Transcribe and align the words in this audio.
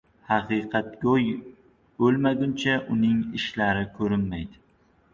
•Haqiqatgo‘y 0.29 1.35
o‘lmaguncha 2.09 2.77
uning 2.97 3.23
ishlari 3.41 3.89
ko‘rinmaydi. 4.01 4.65